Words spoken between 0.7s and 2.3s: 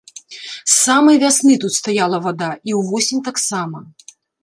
самай вясны тут стаяла